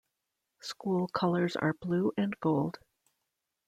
[0.63, 2.79] School colors are blue and gold.